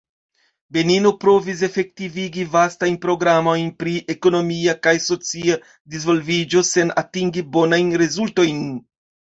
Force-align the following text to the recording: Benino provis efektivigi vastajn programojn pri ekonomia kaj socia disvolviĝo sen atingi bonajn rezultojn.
Benino 0.77 1.09
provis 1.25 1.59
efektivigi 1.67 2.45
vastajn 2.55 2.97
programojn 3.05 3.69
pri 3.83 3.95
ekonomia 4.17 4.77
kaj 4.89 4.97
socia 5.11 5.63
disvolviĝo 5.97 6.67
sen 6.75 6.97
atingi 7.05 7.47
bonajn 7.59 7.95
rezultojn. 8.07 8.69